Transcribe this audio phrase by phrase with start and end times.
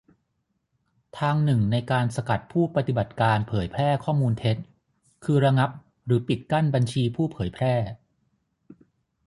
[1.19, 4.57] ทางหนึ่งในการสกัดผู้ปฏิบัติการเผยแพร่ข้อมูลเท็จ
[5.23, 5.69] คือระงับ
[6.05, 7.73] หรือปิดกั้นบัญชีผู้เผยแพร่